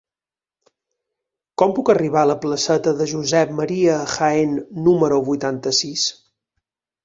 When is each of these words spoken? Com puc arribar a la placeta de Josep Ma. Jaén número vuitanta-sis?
Com 1.61 1.75
puc 1.79 1.91
arribar 1.93 2.23
a 2.25 2.29
la 2.31 2.37
placeta 2.47 2.95
de 3.03 3.09
Josep 3.13 3.53
Ma. 3.61 3.69
Jaén 4.17 4.59
número 4.89 5.23
vuitanta-sis? 5.33 6.11